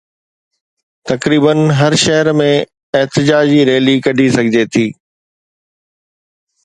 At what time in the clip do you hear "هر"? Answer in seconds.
1.81-1.95